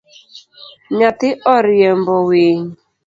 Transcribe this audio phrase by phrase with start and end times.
[0.97, 2.71] Nyathi oriembo winy